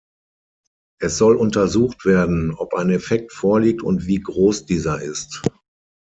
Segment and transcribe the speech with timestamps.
[0.99, 5.43] Es soll untersucht werden, ob ein Effekt vorliegt und wie groß dieser ist.